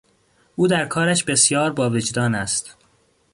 [0.55, 2.77] او در کارش بسیار با وجدان است.